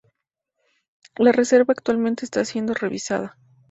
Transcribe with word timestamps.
La 1.17 1.31
reserva 1.31 1.73
actualmente 1.73 2.25
está 2.25 2.43
siendo 2.43 2.73
revisada. 2.73 3.37